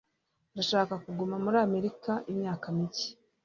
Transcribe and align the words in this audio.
ndashaka 0.53 0.93
kuguma 1.03 1.35
muri 1.43 1.57
amerika 1.67 2.11
imyaka 2.31 2.65
mike 2.77 3.09